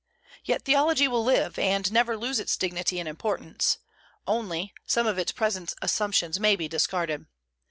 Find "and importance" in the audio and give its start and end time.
2.99-3.77